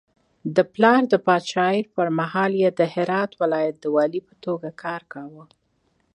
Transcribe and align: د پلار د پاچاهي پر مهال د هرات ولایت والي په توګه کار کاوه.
د 0.55 0.57
پلار 0.73 1.01
د 1.09 1.13
پاچاهي 1.25 1.81
پر 1.93 2.07
مهال 2.19 2.51
د 2.79 2.81
هرات 2.93 3.31
ولایت 3.41 3.79
والي 3.95 4.21
په 4.27 4.33
توګه 4.45 4.69
کار 4.83 5.01
کاوه. 5.13 5.45